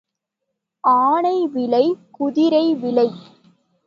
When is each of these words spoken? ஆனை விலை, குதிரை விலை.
ஆனை 0.83 1.47
விலை, 1.47 1.83
குதிரை 2.11 2.75
விலை. 2.75 3.07